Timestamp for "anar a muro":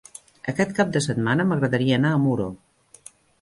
2.01-2.49